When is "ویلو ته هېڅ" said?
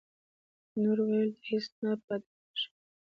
1.07-1.63